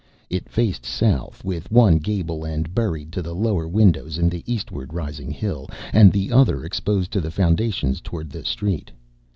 [0.31, 4.95] It faced south, with one gable end buried to the lower windows in the eastward
[4.95, 8.89] rising hill, and the other exposed to the foundations toward the street.